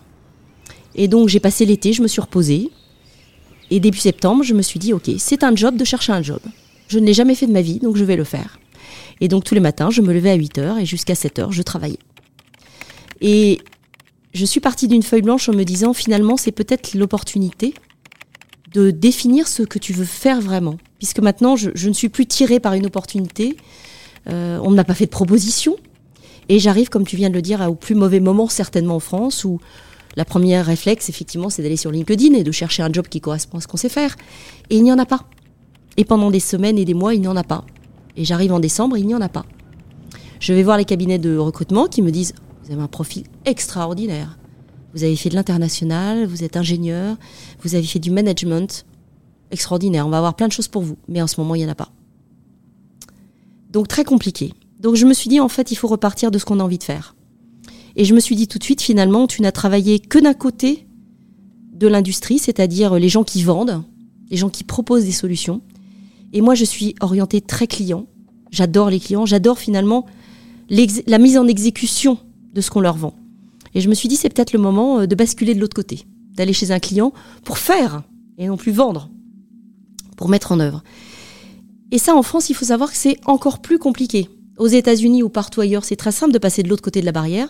[0.96, 2.72] Et donc j'ai passé l'été, je me suis reposée,
[3.70, 6.40] et début septembre, je me suis dit, ok, c'est un job de chercher un job.
[6.88, 8.59] Je ne l'ai jamais fait de ma vie, donc je vais le faire.
[9.20, 11.52] Et donc tous les matins, je me levais à 8 heures et jusqu'à 7 heures,
[11.52, 11.98] je travaillais.
[13.20, 13.61] Et
[14.38, 17.74] je suis partie d'une feuille blanche en me disant, finalement, c'est peut-être l'opportunité
[18.72, 20.77] de définir ce que tu veux faire vraiment.
[20.98, 23.57] Puisque maintenant, je, ne suis plus tirée par une opportunité.
[24.29, 25.77] Euh, on ne m'a pas fait de proposition.
[26.48, 29.44] Et j'arrive, comme tu viens de le dire, au plus mauvais moment, certainement en France,
[29.44, 29.59] où
[30.16, 33.59] la première réflexe, effectivement, c'est d'aller sur LinkedIn et de chercher un job qui correspond
[33.59, 34.14] à ce qu'on sait faire.
[34.70, 35.24] Et il n'y en a pas.
[35.96, 37.64] Et pendant des semaines et des mois, il n'y en a pas.
[38.16, 39.46] Et j'arrive en décembre, il n'y en a pas.
[40.38, 42.35] Je vais voir les cabinets de recrutement qui me disent
[42.68, 44.38] Vous avez un profil extraordinaire.
[44.92, 47.16] Vous avez fait de l'international, vous êtes ingénieur,
[47.62, 48.85] vous avez fait du management.
[49.50, 50.98] Extraordinaire, on va avoir plein de choses pour vous.
[51.09, 51.90] Mais en ce moment, il n'y en a pas.
[53.70, 54.52] Donc très compliqué.
[54.81, 56.76] Donc je me suis dit, en fait, il faut repartir de ce qu'on a envie
[56.76, 57.16] de faire.
[57.96, 60.87] Et je me suis dit tout de suite, finalement, tu n'as travaillé que d'un côté
[61.72, 63.83] de l'industrie, c'est-à-dire les gens qui vendent,
[64.31, 65.62] les gens qui proposent des solutions.
[66.35, 68.07] Et moi, je suis orientée très client.
[68.50, 69.24] J'adore les clients.
[69.24, 70.04] J'adore finalement
[70.68, 72.18] la mise en exécution
[72.59, 73.14] de ce qu'on leur vend.
[73.75, 76.07] Et je me suis dit, c'est peut-être le moment euh, de basculer de l'autre côté,
[76.35, 77.12] d'aller chez un client
[77.44, 78.03] pour faire
[78.37, 79.11] et non plus vendre,
[80.16, 80.83] pour mettre en œuvre.
[81.92, 84.29] Et ça, en France, il faut savoir que c'est encore plus compliqué.
[84.59, 87.12] Aux États-Unis ou partout ailleurs, c'est très simple de passer de l'autre côté de la
[87.12, 87.49] barrière.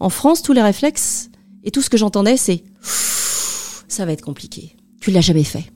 [0.00, 1.30] En France, tous les réflexes
[1.62, 4.76] et tout ce que j'entendais, c'est ça va être compliqué.
[5.00, 5.72] Tu l'as jamais fait.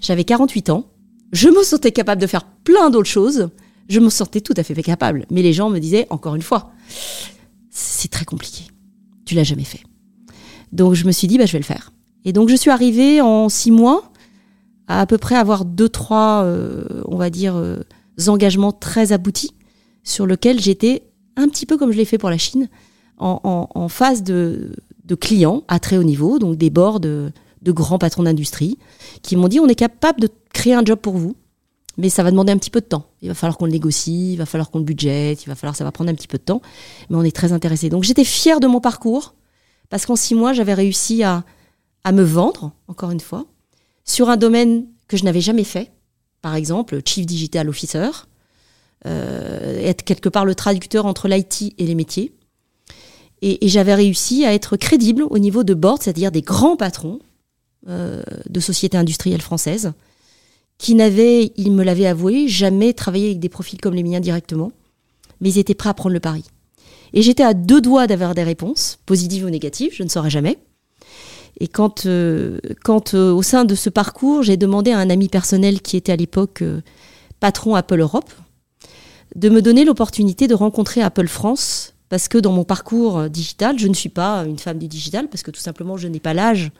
[0.00, 0.86] J'avais 48 ans.
[1.32, 3.50] Je me sentais capable de faire plein d'autres choses.
[3.90, 5.26] Je me sentais tout à fait capable.
[5.30, 6.72] Mais les gens me disaient, encore une fois,
[7.74, 8.64] c'est très compliqué.
[9.26, 9.82] Tu l'as jamais fait.
[10.72, 11.92] Donc je me suis dit, bah, je vais le faire.
[12.24, 14.10] Et donc je suis arrivée en six mois
[14.86, 17.80] à à peu près avoir deux, trois, euh, on va dire, euh,
[18.28, 19.54] engagements très aboutis
[20.02, 21.02] sur lesquels j'étais
[21.36, 22.68] un petit peu comme je l'ai fait pour la Chine,
[23.18, 24.72] en, phase de,
[25.20, 27.32] clients à très haut niveau, donc des bords de,
[27.66, 28.78] grands patrons d'industrie,
[29.22, 31.34] qui m'ont dit on est capable de créer un job pour vous,
[31.96, 33.06] mais ça va demander un petit peu de temps.
[33.22, 35.76] Il va falloir qu'on le négocie, il va falloir qu'on le budgète, il va falloir,
[35.76, 36.62] ça va prendre un petit peu de temps,
[37.08, 37.88] mais on est très intéressé.
[37.88, 39.34] Donc j'étais fière de mon parcours,
[39.90, 41.44] parce qu'en six mois, j'avais réussi à,
[42.04, 43.46] à me vendre, encore une fois,
[44.04, 45.92] sur un domaine que je n'avais jamais fait,
[46.42, 48.10] par exemple, Chief Digital Officer,
[49.06, 52.34] euh, être quelque part le traducteur entre l'IT et les métiers.
[53.42, 57.18] Et, j'avais réussi à être crédible au niveau de board, c'est-à-dire des grands patrons
[57.88, 59.92] euh, de sociétés industrielles françaises,
[60.78, 64.72] qui n'avaient, ils me l'avaient avoué, jamais travaillé avec des profils comme les miens directement,
[65.40, 66.44] mais ils étaient prêts à prendre le pari.
[67.12, 70.58] Et j'étais à deux doigts d'avoir des réponses, positives ou négatives, je ne saurais jamais.
[71.60, 75.28] Et quand, euh, quand euh, au sein de ce parcours, j'ai demandé à un ami
[75.28, 76.80] personnel qui était à l'époque euh,
[77.38, 78.32] patron Apple Europe
[79.36, 83.88] de me donner l'opportunité de rencontrer Apple France, parce que dans mon parcours digital, je
[83.88, 86.70] ne suis pas une femme du digital, parce que tout simplement, je n'ai pas l'âge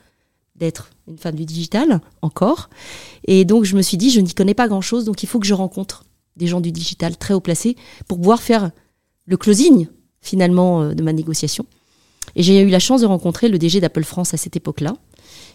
[0.56, 2.70] d'être une femme du digital encore.
[3.26, 5.46] Et donc, je me suis dit, je n'y connais pas grand-chose, donc il faut que
[5.46, 6.04] je rencontre
[6.36, 7.76] des gens du digital très haut placés
[8.08, 8.70] pour pouvoir faire
[9.26, 9.88] le closing,
[10.20, 11.66] finalement, de ma négociation.
[12.36, 14.96] Et j'ai eu la chance de rencontrer le DG d'Apple France à cette époque-là,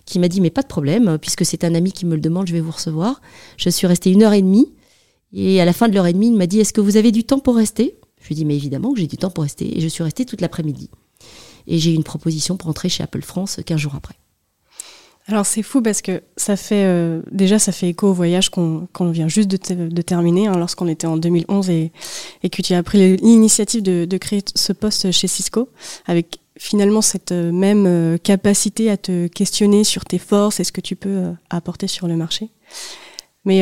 [0.06, 2.48] qui m'a dit mais pas de problème, puisque c'est un ami qui me le demande,
[2.48, 3.22] je vais vous recevoir.
[3.58, 4.72] Je suis restée une heure et demie,
[5.34, 7.12] et à la fin de l'heure et demie, il m'a dit est-ce que vous avez
[7.12, 8.00] du temps pour rester?
[8.22, 10.04] Je lui ai dit mais évidemment que j'ai du temps pour rester, et je suis
[10.04, 10.90] restée toute l'après-midi.
[11.68, 14.16] Et j'ai eu une proposition pour entrer chez Apple France 15 jours après.
[15.28, 18.88] Alors c'est fou parce que ça fait euh, déjà ça fait écho au voyage qu'on
[19.12, 21.92] vient juste de, terminer hein, lorsqu'on était en 2011 et,
[22.52, 25.70] que tu as pris l'initiative de, créer ce poste chez Cisco
[26.08, 30.72] avec finalement cette euh, même euh, capacité à te questionner sur tes forces et ce
[30.72, 32.50] que tu peux apporter sur le marché.
[33.50, 33.62] Mais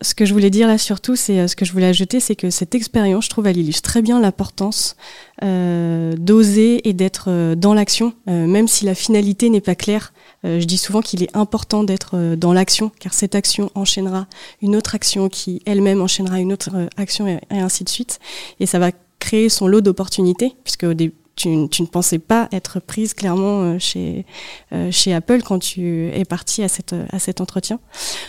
[0.00, 2.50] ce que je voulais dire là surtout, c'est ce que je voulais ajouter, c'est que
[2.50, 4.94] cette expérience, je trouve, elle illustre très bien l'importance
[5.42, 10.12] d'oser et d'être dans l'action, même si la finalité n'est pas claire.
[10.44, 14.28] je dis souvent qu'il est important d'être dans l'action, car cette action enchaînera
[14.62, 18.20] une autre action qui elle-même enchaînera une autre action et, ainsi de suite.
[18.60, 22.80] Et ça va créer son lot d'opportunités, puisque au début tu, ne pensais pas être
[22.80, 24.26] prise clairement euh, chez,
[24.72, 27.78] euh, chez Apple quand tu es partie à, cette, à cet entretien.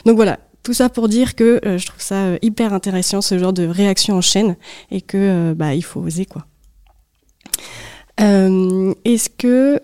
[0.05, 3.53] Donc voilà, tout ça pour dire que euh, je trouve ça hyper intéressant ce genre
[3.53, 4.55] de réaction en chaîne
[4.91, 6.45] et que bah il faut oser quoi.
[8.17, 9.81] Est-ce que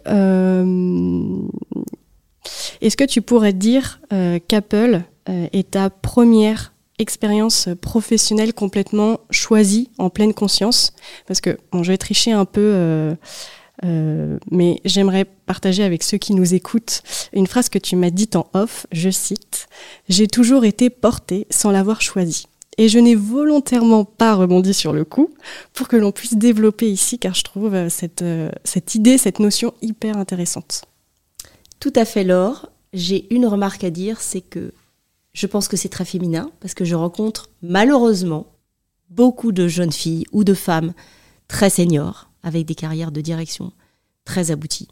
[2.81, 4.01] Est-ce que tu pourrais dire
[4.47, 10.93] qu'Apple est ta première expérience professionnelle complètement choisie en pleine conscience?
[11.27, 13.15] Parce que bon, je vais tricher un peu
[13.83, 18.35] euh, mais j'aimerais partager avec ceux qui nous écoutent une phrase que tu m'as dite
[18.35, 19.67] en off, je cite,
[20.07, 22.47] J'ai toujours été portée sans l'avoir choisi.
[22.77, 25.33] Et je n'ai volontairement pas rebondi sur le coup
[25.73, 29.39] pour que l'on puisse développer ici, car je trouve euh, cette, euh, cette idée, cette
[29.39, 30.83] notion hyper intéressante.
[31.79, 32.69] Tout à fait, Laure.
[32.93, 34.73] J'ai une remarque à dire, c'est que
[35.33, 38.47] je pense que c'est très féminin, parce que je rencontre malheureusement
[39.09, 40.93] beaucoup de jeunes filles ou de femmes
[41.47, 43.73] très seniors avec des carrières de direction
[44.23, 44.88] très abouties,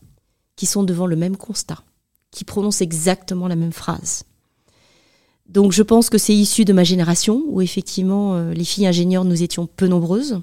[0.58, 1.82] qui sont devant le même constat,
[2.32, 4.26] qui prononcent exactement la même phrase.
[5.48, 9.24] Donc je pense que c'est issu de ma génération, où effectivement euh, les filles ingénieures,
[9.24, 10.42] nous étions peu nombreuses.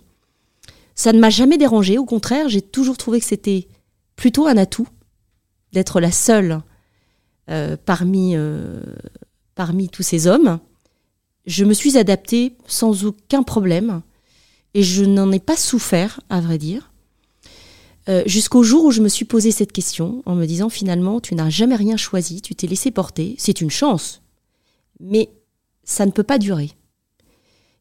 [0.94, 3.66] Ça ne m'a jamais dérangé, au contraire, j'ai toujours trouvé que c'était
[4.14, 4.88] plutôt un atout
[5.72, 6.62] d'être la seule
[7.48, 8.82] euh, euh,
[9.56, 10.60] parmi tous ces hommes.
[11.46, 14.02] Je me suis adaptée sans aucun problème
[14.74, 16.89] et je n'en ai pas souffert, à vrai dire.
[18.08, 21.34] Euh, jusqu'au jour où je me suis posé cette question en me disant finalement, tu
[21.34, 24.22] n'as jamais rien choisi, tu t'es laissé porter, c'est une chance,
[25.00, 25.30] mais
[25.84, 26.70] ça ne peut pas durer.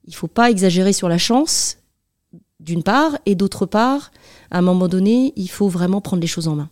[0.05, 1.77] Il ne faut pas exagérer sur la chance,
[2.60, 4.12] d'une part, et d'autre part,
[4.51, 6.69] à un moment donné, il faut vraiment prendre les choses en main.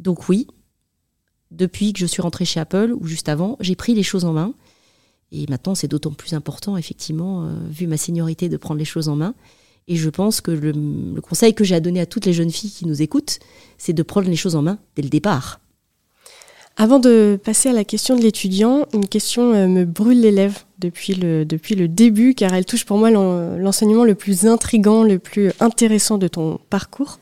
[0.00, 0.46] Donc oui,
[1.50, 4.32] depuis que je suis rentrée chez Apple, ou juste avant, j'ai pris les choses en
[4.32, 4.54] main.
[5.30, 9.08] Et maintenant, c'est d'autant plus important, effectivement, euh, vu ma seniorité, de prendre les choses
[9.08, 9.34] en main.
[9.88, 12.70] Et je pense que le, conseil que j'ai à donner à toutes les jeunes filles
[12.70, 13.38] qui nous écoutent,
[13.78, 15.60] c'est de prendre les choses en main dès le départ.
[16.80, 20.60] Avant de passer à la question de l'étudiant, une question euh, me brûle les lèvres
[20.78, 25.18] depuis le, depuis le début, car elle touche pour moi l'enseignement le plus intrigant, le
[25.18, 27.18] plus intéressant de ton parcours.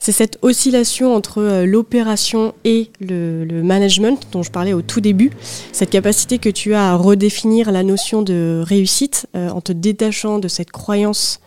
[0.00, 5.30] C'est cette oscillation entre euh, l'opération et le, management dont je parlais au tout début,
[5.70, 10.40] cette capacité que tu as à redéfinir la notion de réussite euh, en te détachant
[10.40, 11.40] de cette croyance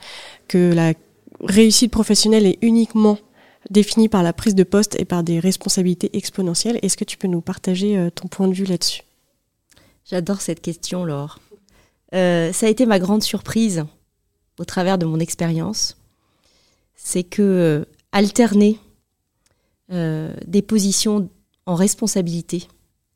[0.52, 0.94] que la
[1.40, 3.18] réussite professionnelle est uniquement
[3.70, 6.78] définie par la prise de poste et par des responsabilités exponentielles.
[6.82, 9.04] Est-ce que tu peux nous partager euh, ton point de vue là-dessus?
[10.04, 11.40] J'adore cette question, Laure.
[12.14, 13.86] Euh, ça a été ma grande surprise
[14.60, 15.96] au travers de mon expérience.
[16.96, 18.78] C'est que euh, alterner
[20.48, 21.30] des positions
[21.66, 22.70] en responsabilité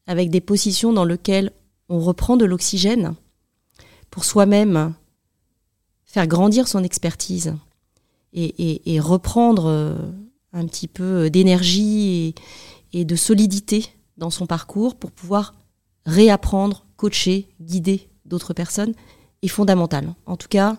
[0.07, 1.53] avec des positions dans lesquelles
[1.87, 3.15] on reprend de l'oxygène
[4.11, 4.93] pour soi-même
[6.15, 7.55] faire grandir son expertise
[8.31, 9.97] et, reprendre euh,
[10.53, 12.33] un petit peu d'énergie
[12.93, 15.55] et, de solidité dans son parcours pour pouvoir
[16.05, 18.93] réapprendre, coacher, guider d'autres personnes
[19.41, 20.15] est fondamental.
[20.25, 20.77] En tout cas,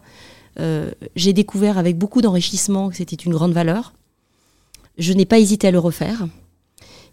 [0.59, 3.93] euh, j'ai découvert avec beaucoup d'enrichissement que c'était une grande valeur.
[4.97, 6.27] Je n'ai pas hésité à le refaire.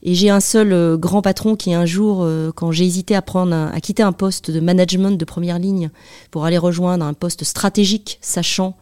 [0.06, 3.22] Et j'ai un seul euh, grand patron qui un jour, euh, quand j'ai hésité à
[3.22, 5.90] prendre, à quitter un poste de management de première ligne
[6.30, 8.76] pour aller rejoindre un poste stratégique, sachant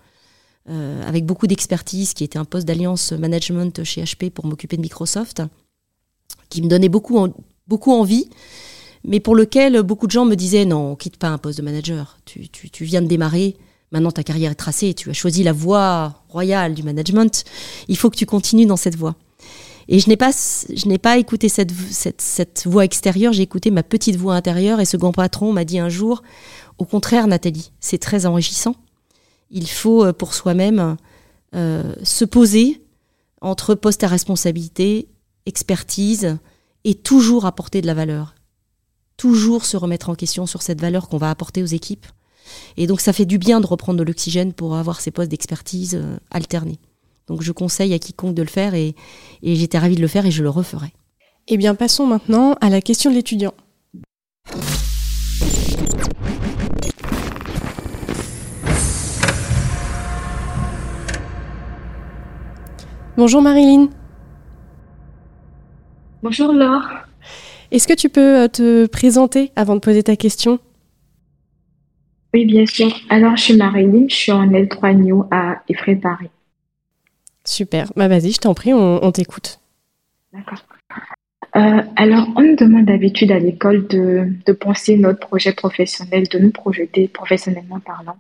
[0.70, 4.82] euh, avec beaucoup d'expertise, qui était un poste d'alliance management chez HP pour m'occuper de
[4.82, 5.44] Microsoft,
[6.50, 7.20] qui me donnait beaucoup,
[7.68, 8.28] beaucoup envie,
[9.04, 12.18] mais pour lequel beaucoup de gens me disaient non, quitte pas un poste de manager,
[12.26, 13.58] tu, tu viens de démarrer,
[13.92, 17.44] maintenant ta carrière est tracée, tu as choisi la voie royale du management,
[17.88, 19.16] il faut que tu continues dans cette voie.
[19.94, 24.86] Et je n'ai pas, écouté cette voix extérieure, j'ai écouté ma petite voix intérieure et
[24.86, 26.24] ce grand patron m'a dit un jour,
[26.78, 28.78] au contraire Nathalie, c'est très enrichissant.
[29.50, 30.96] Il faut euh, pour soi-même
[31.56, 32.82] euh, se poser
[33.42, 35.10] entre poste à responsabilité,
[35.46, 36.38] expertise
[36.86, 38.36] et toujours apporter de la valeur.
[39.18, 42.06] Toujours se remettre en question sur cette valeur qu'on va apporter aux équipes.
[42.78, 45.96] Et donc ça fait du bien de reprendre de l'oxygène pour avoir ces postes d'expertise
[45.96, 46.80] euh, alternés.
[47.32, 48.94] Donc je conseille à quiconque de le faire et,
[49.42, 50.90] j'étais ravie de le faire et je le referai.
[51.48, 53.54] Eh bien passons maintenant à la question de l'étudiant.
[63.16, 63.88] Bonjour Marilyn.
[66.24, 66.84] Bonjour Laure.
[67.72, 70.60] Est-ce que tu peux euh, te présenter avant de poser ta question?
[72.34, 72.94] Oui, bien sûr.
[73.10, 76.30] Alors, je suis Marilyn, je suis en L3 New à Effray Paris.
[77.52, 77.92] Super.
[77.98, 79.60] Bah vas-y, je t'en prie, on, t'écoute.
[80.32, 80.64] D'accord.
[81.58, 86.52] Euh, alors, on nous demande d'habitude à l'école de, penser notre projet professionnel, de nous
[86.52, 88.16] projeter professionnellement parlant.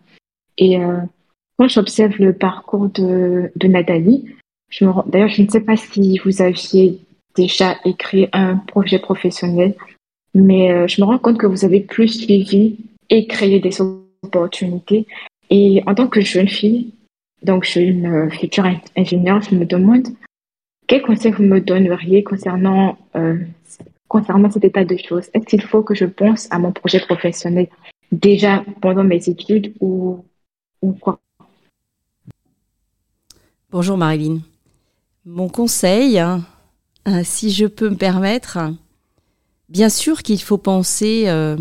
[0.57, 0.97] Et euh,
[1.57, 4.35] quand j'observe le parcours de, de Nathalie,
[5.05, 6.99] d'ailleurs, je ne sais pas si vous aviez
[7.33, 9.75] déjà écrit un projet professionnel,
[10.33, 12.75] mais euh, je me rends compte que vous avez plus suivi
[13.09, 15.07] et créé des opportunités.
[15.49, 16.91] Et en tant que jeune fille,
[17.43, 19.41] donc, je suis une future ingénieure.
[19.41, 20.07] Je me demande
[20.87, 23.37] quel conseil vous me donneriez concernant euh,
[24.07, 27.69] concernant cet état de choses Est-ce qu'il faut que je pense à mon projet professionnel
[28.11, 30.25] déjà pendant mes études ou,
[30.81, 31.19] ou quoi?
[33.71, 34.39] Bonjour Marilyn.
[35.23, 36.43] Mon conseil, hein,
[37.23, 38.59] si je peux me permettre,
[39.69, 41.55] bien sûr qu'il faut penser euh,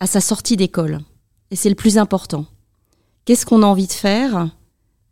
[0.00, 1.00] à sa sortie d'école.
[1.50, 2.46] Et c'est le plus important.
[3.26, 4.48] Qu'est-ce qu'on a envie de faire?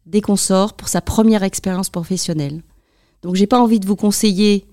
[0.07, 2.63] Dès qu'on sort pour sa première expérience professionnelle
[3.23, 4.67] Donc j'ai pas envie de vous conseiller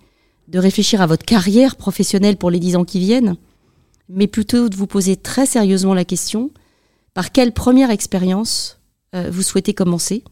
[0.48, 3.38] de réfléchir à votre carrière professionnelle pour les dix ans qui viennent,
[4.10, 6.52] mais plutôt de vous poser très sérieusement la question
[7.14, 8.80] par quelle première expérience
[9.16, 10.24] euh, vous souhaitez commencer?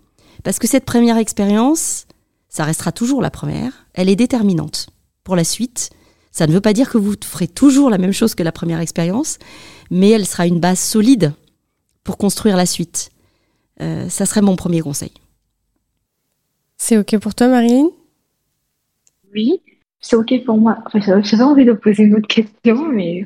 [0.43, 2.05] Parce que cette première expérience,
[2.49, 4.87] ça restera toujours la première, elle est déterminante
[5.23, 5.91] pour la suite.
[6.31, 8.79] Ça ne veut pas dire que vous ferez toujours la même chose que la première
[8.79, 9.37] expérience,
[9.89, 11.33] mais elle sera une base solide
[12.03, 13.11] pour construire la suite.
[13.81, 15.11] Euh, ça serait mon premier conseil.
[16.77, 17.89] C'est OK pour toi, Marine
[19.33, 19.61] Oui,
[19.99, 20.79] c'est OK pour moi.
[20.85, 23.25] Enfin, j'avais envie de poser une autre question, mais.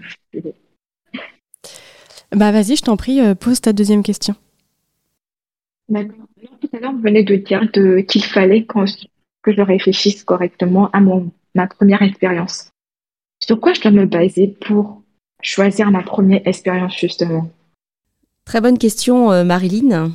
[2.31, 4.35] Bah, vas-y, je t'en prie, euh, pose ta deuxième question.
[5.87, 6.25] D'accord.
[6.61, 7.61] Tout à l'heure, vous venez de dire
[8.07, 12.71] qu'il fallait que je réfléchisse correctement à mon, ma première expérience.
[13.39, 15.01] Sur quoi je dois me baser pour
[15.41, 17.49] choisir ma première expérience, justement?
[18.45, 20.11] Très bonne question, euh, Marilyn.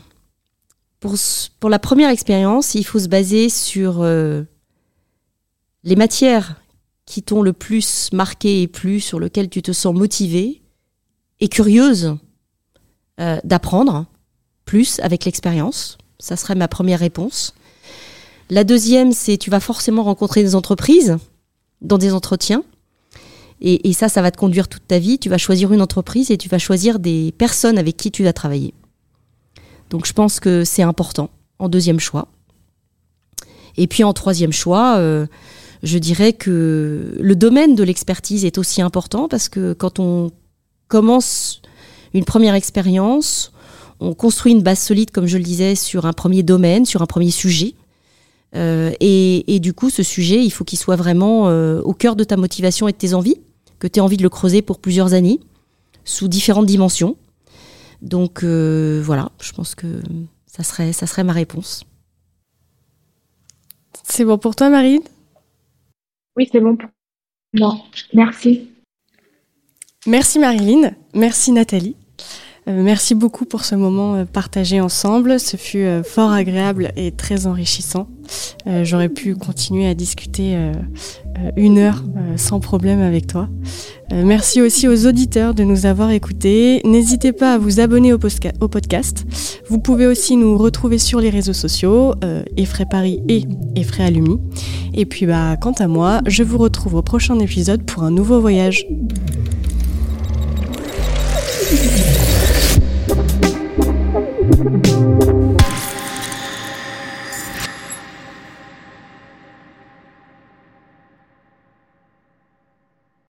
[1.01, 4.43] Pour, la première expérience, il faut se baser sur euh,
[5.83, 6.61] les matières
[7.07, 10.63] qui t'ont le plus marqué et plu, sur lesquelles tu te sens motivée
[11.41, 12.17] et curieuse
[13.19, 14.07] euh, d'apprendre
[14.67, 15.97] plus avec l'expérience.
[16.19, 17.55] Ça serait ma première réponse.
[18.51, 21.17] La deuxième, c'est tu vas forcément rencontrer des entreprises
[21.81, 22.63] dans des entretiens.
[23.63, 25.19] Et, et, ça, ça va te conduire toute ta vie.
[25.19, 28.33] Tu vas choisir une entreprise et tu vas choisir des personnes avec qui tu vas
[28.33, 28.75] travailler.
[29.91, 32.29] Donc je pense que c'est important en deuxième choix.
[33.77, 35.27] Et puis en troisième choix, euh,
[35.83, 40.31] je dirais que le domaine de l'expertise est aussi important parce que quand on
[40.89, 41.63] commence
[42.15, 43.53] une première expérience,
[44.01, 47.07] on construit une base solide, comme je le disais, sur un premier domaine, sur un
[47.07, 47.75] premier sujet.
[48.57, 52.25] Euh, et, du coup, ce sujet, il faut qu'il soit vraiment euh, au cœur de
[52.25, 53.37] ta motivation et de tes envies,
[53.79, 55.39] que tu aies envie de le creuser pour plusieurs années,
[56.05, 57.17] sous différentes dimensions.
[58.03, 60.01] Donc euh, voilà, je pense que
[60.47, 61.85] ça serait, ça serait ma réponse.
[64.05, 65.03] C'est bon pour toi, Marine?
[66.37, 66.89] Oui, c'est bon pour
[67.55, 67.77] moi.
[68.15, 68.69] Merci.
[70.07, 71.95] Merci Marilyn, merci Nathalie.
[72.71, 75.41] Euh, merci beaucoup pour ce moment euh, partagé ensemble.
[75.41, 78.09] Ce fut euh, fort agréable et très enrichissant.
[78.85, 80.57] J'aurais pu continuer à discuter
[81.57, 82.05] une heure
[82.37, 83.49] sans problème avec toi.
[84.13, 86.81] Merci aussi aux auditeurs de nous avoir écoutés.
[86.85, 89.25] N'hésitez pas à vous abonner au, podcast.
[89.69, 92.15] Vous pouvez aussi nous retrouver sur les réseaux sociaux,
[92.57, 94.39] Effray Paris et Effray Alumni.
[94.95, 98.41] Et puis bah, quant à moi, je vous retrouve au prochain épisode pour un nouveau
[98.41, 98.87] voyage.